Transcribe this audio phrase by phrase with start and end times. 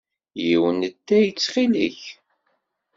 [0.45, 2.01] Yiwen n ttay ttxil-k!